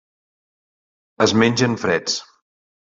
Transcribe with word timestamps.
Es 1.27 1.37
mengen 1.43 1.81
freds. 1.85 2.21